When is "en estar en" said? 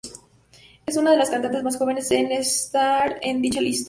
2.09-3.39